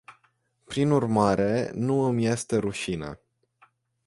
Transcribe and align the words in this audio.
Prin 0.63 0.91
urmare, 0.91 1.71
nu 1.73 1.99
îmi 1.99 2.25
este 2.25 2.57
rușine. 2.57 3.19